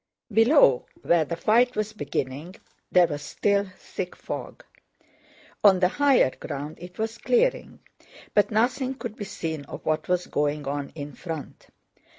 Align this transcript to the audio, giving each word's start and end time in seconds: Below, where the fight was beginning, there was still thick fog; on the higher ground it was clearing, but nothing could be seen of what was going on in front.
Below, 0.33 0.87
where 1.03 1.25
the 1.25 1.35
fight 1.35 1.75
was 1.75 1.93
beginning, 1.93 2.55
there 2.91 3.05
was 3.05 3.21
still 3.21 3.69
thick 3.77 4.15
fog; 4.15 4.63
on 5.63 5.79
the 5.79 5.89
higher 5.89 6.31
ground 6.31 6.79
it 6.81 6.97
was 6.97 7.19
clearing, 7.19 7.81
but 8.33 8.49
nothing 8.49 8.95
could 8.95 9.15
be 9.15 9.25
seen 9.25 9.63
of 9.65 9.85
what 9.85 10.07
was 10.09 10.25
going 10.25 10.67
on 10.67 10.89
in 10.95 11.13
front. 11.13 11.67